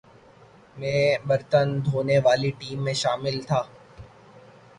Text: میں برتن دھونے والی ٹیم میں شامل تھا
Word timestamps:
میں 0.77 1.01
برتن 1.27 1.67
دھونے 1.85 2.17
والی 2.25 2.51
ٹیم 2.59 2.83
میں 2.83 2.93
شامل 2.95 3.41
تھا 3.43 3.61